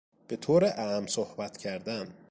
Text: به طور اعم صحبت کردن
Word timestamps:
به 0.27 0.35
طور 0.35 0.65
اعم 0.65 1.07
صحبت 1.07 1.57
کردن 1.57 2.15